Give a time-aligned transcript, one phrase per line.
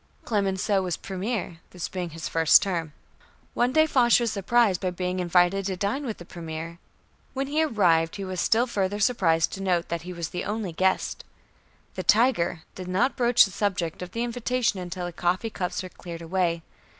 [0.25, 2.91] Clemenceau was Premier, this being his first term.
[3.53, 6.79] One day Foch was surprised by being invited to dine with the Premier.
[7.35, 10.71] When he arrived he was still further surprised to note that he was the only
[10.71, 11.23] guest.
[11.93, 15.89] The "Tiger" did not broach the subject of the invitation until the coffee cups were
[15.89, 16.63] cleared away.